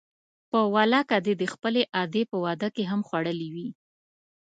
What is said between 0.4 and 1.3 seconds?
په والله که